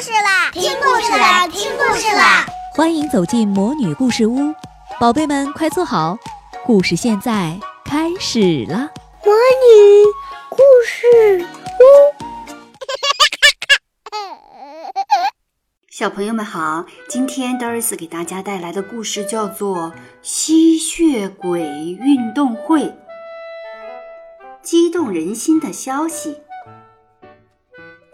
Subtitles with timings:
[0.00, 0.50] 事啦！
[0.52, 1.46] 听故事啦！
[1.48, 2.44] 听故事啦！
[2.74, 4.54] 欢迎走进魔女故事屋，
[5.00, 6.18] 宝贝们快坐好，
[6.66, 8.90] 故事现在开始了。
[9.24, 10.04] 魔女
[10.50, 11.46] 故事
[11.80, 11.82] 屋，
[15.90, 22.82] 小朋友们好，今天德尔斯给大家带来的故事叫做《吸血鬼运动会》，
[24.62, 26.42] 激动人心的消息。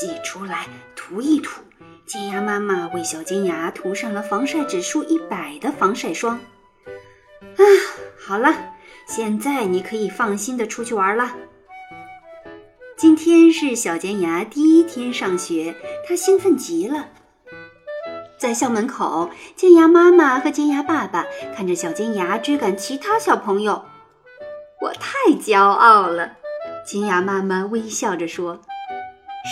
[0.00, 0.66] 挤出来，
[1.06, 1.60] 涂一涂。
[2.06, 6.40] 尖牙妈妈为小尖牙涂上了防晒指数一百的防晒霜。
[7.42, 7.60] 啊，
[8.18, 8.54] 好了，
[9.06, 11.32] 现在你可以放心的出去玩了。
[12.96, 15.74] 今天是小尖牙第一天上学，
[16.08, 17.08] 他兴奋极了。
[18.38, 23.84] 在校门口，尖牙妈妈和尖牙爸爸看着小尖牙追赶其他小朋友，
[24.80, 26.32] 我太骄傲了。
[26.86, 28.62] 尖牙妈妈微笑着说。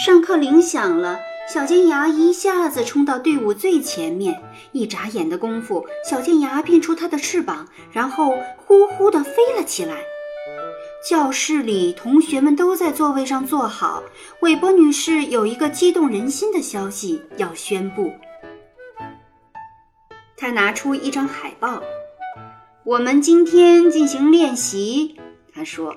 [0.07, 1.19] 上课铃响了，
[1.52, 4.42] 小尖牙一下子冲到队伍最前面。
[4.73, 9.98] 一眨眼的功夫，小尖牙变出它的翅膀，然后呼呼地飞了起来。
[11.06, 14.03] 教室里，同学们都在座位上坐好。
[14.41, 18.11] 韦伯女士有一个激动人心的消息要宣布。
[20.39, 21.83] 她拿出一张海报
[22.83, 25.20] ：“我们今天进行练习。”
[25.55, 25.94] 她说。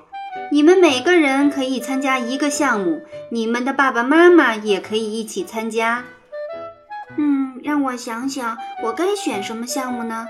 [0.52, 6.04] 你们每个人可以参加一个项目，你们的爸爸妈妈也可以一起参加。
[7.16, 10.26] 嗯，让我想想，我该选什么项目呢？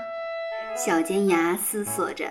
[0.75, 2.25] 小尖牙思索着。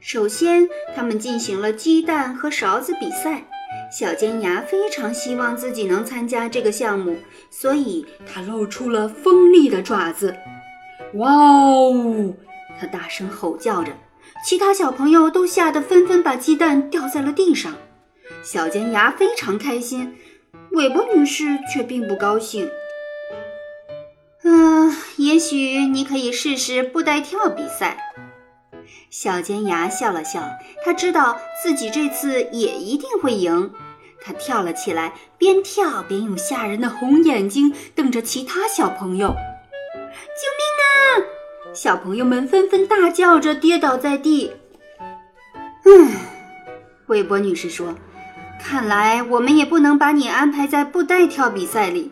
[0.00, 3.44] 首先，他们进行了鸡蛋和勺子比赛。
[3.90, 7.16] 小尖牙非常希望自己能参加这个项目，
[7.50, 10.34] 所以他露出了锋利的爪子。
[11.14, 12.34] 哇哦！
[12.78, 13.92] 他大声吼叫着。
[14.44, 17.74] 其他小朋友都吓得纷纷把鸡蛋掉在了地上，
[18.44, 20.16] 小尖牙非常开心，
[20.72, 22.70] 韦伯女士却并不高兴。
[24.44, 27.98] 嗯，也许你可以试试布袋跳比赛。
[29.10, 30.42] 小尖牙笑了笑，
[30.84, 33.72] 他知道自己这次也一定会赢。
[34.20, 39.28] 他跳了起来，边跳边用吓人的红眼睛瞪着其他小朋友。
[39.28, 39.34] 救命
[39.98, 40.55] 啊！
[41.76, 44.50] 小朋友们纷纷大叫着跌倒在地。
[45.84, 46.10] 嗯，
[47.04, 47.94] 韦伯女士说
[48.58, 52.10] ：“看来我们也不能把你安排在布袋跳比赛里。”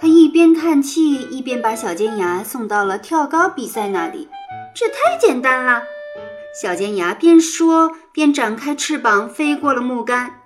[0.00, 4.28] 她一边叹气，一边把小尖牙送到了跳高比赛那里。
[4.72, 5.82] 这太简单了！
[6.62, 10.40] 小尖牙边说边展开翅膀飞过了木杆。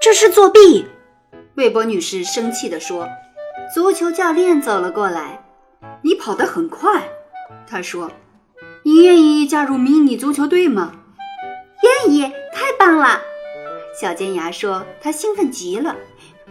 [0.00, 0.86] 这是作弊！
[1.56, 3.06] 韦伯女士生气地说。
[3.74, 5.44] 足球教练走了过来
[6.02, 7.02] ：“你跑得很快。”
[7.66, 8.10] 他说
[8.84, 10.92] ：“你愿意加入迷你足球队吗
[12.06, 12.22] ？”“愿意，
[12.52, 13.20] 太棒了！”
[14.00, 14.84] 小尖牙说。
[15.00, 15.96] 他兴奋极了。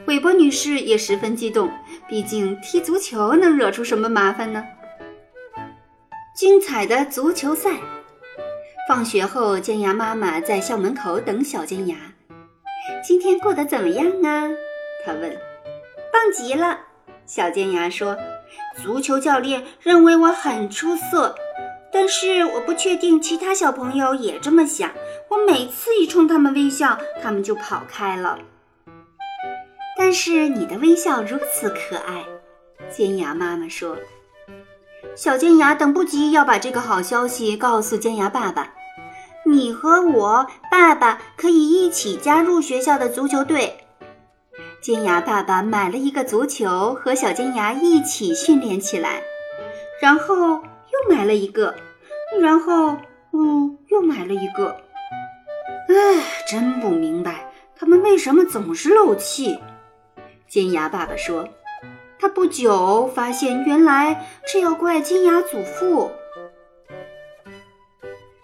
[0.05, 1.71] 韦伯女士也十分激动，
[2.07, 4.63] 毕竟踢足球能惹出什么麻烦呢？
[6.35, 7.71] 精彩的足球赛。
[8.87, 11.95] 放学后，尖牙妈妈在校门口等小尖牙。
[13.01, 14.49] 今天过得怎么样啊？
[15.05, 15.31] 他问。
[16.11, 16.79] “棒极了！”
[17.25, 18.17] 小尖牙说。
[18.81, 21.35] 足球教练认为我很出色，
[21.91, 24.89] 但是我不确定其他小朋友也这么想。
[25.29, 28.39] 我每次一冲他们微笑，他们就跑开了。
[29.97, 32.25] 但是你的微笑如此可爱，
[32.89, 33.97] 尖牙妈妈说。
[35.15, 38.73] 小尖牙等不及要把这个好消息告诉尖牙爸爸。
[39.45, 43.82] 你和我爸爸可以一起加入学校的足球队。
[44.83, 49.23] 尖牙爸爸买了一个足球，和小尖牙一起训练起来，
[50.01, 51.73] 然后又买了一个，
[52.41, 52.97] 然后，
[53.31, 54.75] 嗯，又买了一个。
[55.87, 59.57] 唉，真不明白他们为什么总是漏气。
[60.49, 61.47] 尖牙爸爸说，
[62.19, 66.11] 他不久发现，原来这要怪尖牙祖父。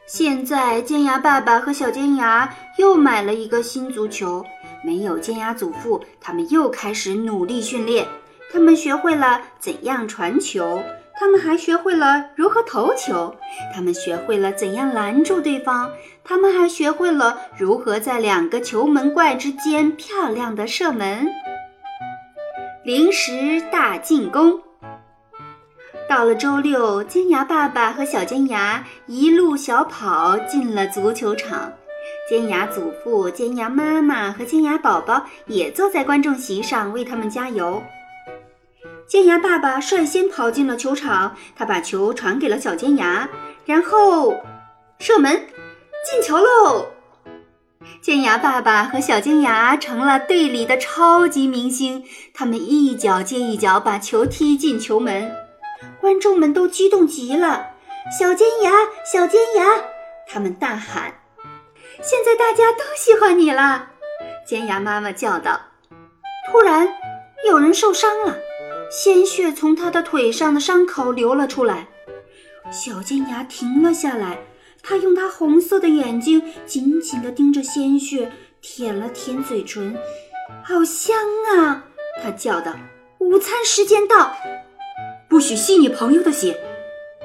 [0.05, 4.41] 现在，尖牙爸爸和小尖牙又买了一个新足球。
[4.83, 8.07] 没有尖牙祖父，他们又开始努力训练。
[8.51, 10.81] 他们学会了怎样传球，
[11.15, 13.35] 他们还学会了如何投球，
[13.73, 15.91] 他们学会了怎样拦住对方，
[16.23, 21.27] 他们还学会了如何在两个球门怪之间漂亮的射门。
[22.83, 24.59] 零食大进攻。
[26.07, 31.71] 到了周六，尖牙爸爸和小尖牙一路小跑进了足球场。
[32.29, 37.81] 尖牙祖父、尖牙妈妈和尖牙宝宝也坐在观众席上为他们加油。
[39.07, 43.27] 尖牙爸爸率先跑进了球场，他把球传给了小尖牙，
[43.65, 44.35] 然后
[44.99, 45.47] 射门，
[46.05, 46.89] 进球喽！
[47.99, 55.31] 尖牙爸爸和小尖牙成了队里的超级明星，他们一脚接一脚把球踢进球门，
[55.99, 57.69] 观众们都激动极了。
[58.15, 58.71] 小尖牙，
[59.11, 59.65] 小尖牙，
[60.27, 61.11] 他们大喊
[62.01, 63.91] ：“现在大家都喜欢你了！”
[64.45, 65.59] 尖牙妈妈叫道。
[66.51, 66.87] 突然，
[67.47, 68.37] 有人受伤了，
[68.89, 71.87] 鲜血从他的腿上的伤口流了出来。
[72.71, 74.39] 小尖牙停了下来。
[74.81, 78.31] 他用他红色的眼睛紧紧地盯着鲜血，
[78.61, 79.93] 舔了舔嘴唇，
[80.63, 81.17] 好香
[81.53, 81.83] 啊！
[82.23, 82.73] 他叫道
[83.19, 84.33] ：“午餐时间到，
[85.27, 86.57] 不许吸你朋友的血！”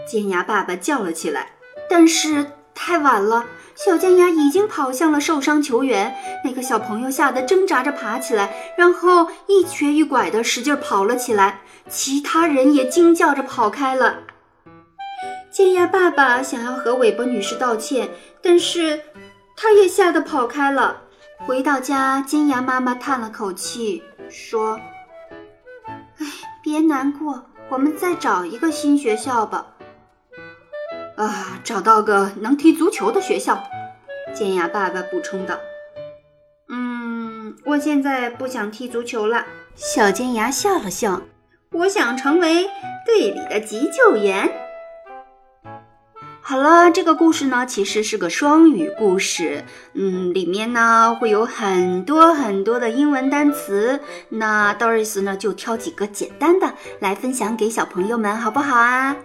[0.05, 1.53] 尖牙爸爸叫了起来，
[1.89, 2.45] 但是
[2.75, 3.45] 太晚了，
[3.75, 6.15] 小尖牙已经跑向了受伤球员。
[6.45, 14.19] 那个小朋友吓得挣扎着爬起来，然后一瘸一拐地使劲跑了起来，其他人也惊叫着跑开了。
[15.51, 18.11] 尖牙爸爸想要和韦伯女士道歉，
[18.43, 19.01] 但是
[19.57, 21.03] 他也吓得跑开了。
[21.47, 24.79] 回到家，尖牙妈妈叹了口气，说
[26.19, 26.27] ：“哎，
[26.63, 29.67] 别难过，我们再找一个新学校吧。”
[31.17, 33.63] 啊，找到个能踢足球的学校。
[34.35, 35.57] 尖牙爸爸补充道
[36.69, 39.45] ：“嗯，我现在不想踢足球了。”
[39.77, 41.23] 小尖牙笑了笑
[41.71, 42.65] ：“我想成为
[43.07, 44.51] 队里的急救员。”
[46.47, 49.65] 好了，这个故事呢，其实是个双语故事，
[49.95, 54.01] 嗯，里面呢会有很多很多的英文单词。
[54.29, 59.17] 那 Doris 呢就挑几个简单的来分享给小朋友们，好不好啊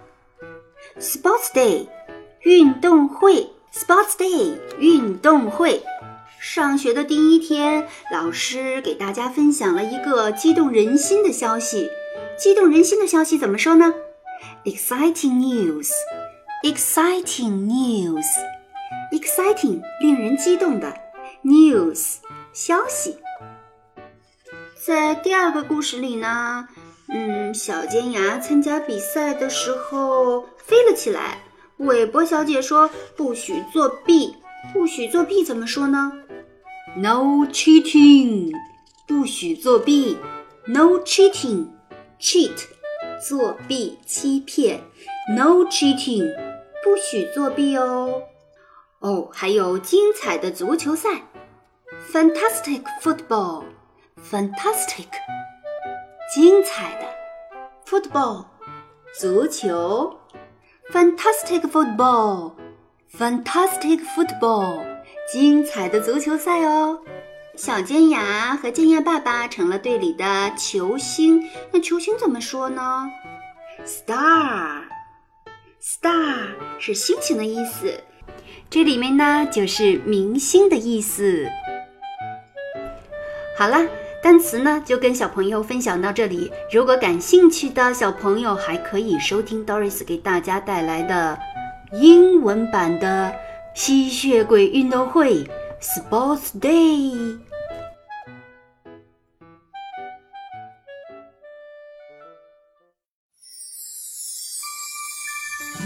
[0.98, 1.88] ？Sports Day，
[2.42, 3.50] 运动会。
[3.74, 5.84] Sports Day，运动会。
[6.40, 11.90] 上学的第一天，老师给大家分享了一个激动人心的消息。
[12.38, 13.94] 激动人心的消息怎么说呢
[14.64, 15.92] ？Exciting news。
[16.62, 18.26] Exciting news,
[19.14, 20.94] exciting 令人激动的
[21.42, 22.18] news
[22.52, 23.18] 消息。
[24.86, 26.68] 在第二个故事里呢，
[27.12, 31.40] 嗯，小尖牙参加比赛的时候飞了起来。
[31.78, 34.36] 韦伯小姐说：“不许作弊，
[34.74, 36.12] 不许作弊，怎么说呢
[36.98, 38.52] ？No cheating，
[39.08, 40.18] 不许作弊。
[40.66, 42.66] No cheating，cheat，
[43.28, 44.82] 作弊、欺骗。
[45.36, 46.30] No cheating。
[46.82, 48.24] 不许作弊哦！
[49.00, 51.10] 哦，还有精彩的足球赛
[52.12, 55.08] ，fantastic football，fantastic，
[56.34, 57.06] 精彩的
[57.86, 58.46] football，
[59.20, 60.20] 足球
[60.92, 64.86] ，fantastic football，fantastic football，
[65.32, 67.02] 精彩的足球赛哦！
[67.56, 73.10] 小尖牙和尖牙爸爸成了队里的球星，那球星怎么说呢
[73.84, 74.84] ？star。
[75.82, 78.04] Star 是星星的意思，
[78.70, 81.48] 这里面呢就是明星的意思。
[83.58, 83.88] 好了，
[84.22, 86.52] 单词呢就跟小朋友分享到这里。
[86.72, 91.40] 如果感兴趣的小朋友，还可以收听 Doris 给大家带来的
[91.94, 93.34] 英文版的
[93.74, 95.44] 吸血鬼运动会
[95.82, 97.38] Sports Day。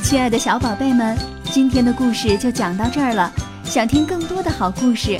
[0.03, 3.31] 亲爱的小宝贝们，今天的故事就讲到这儿了。
[3.63, 5.19] 想听更多的好故事，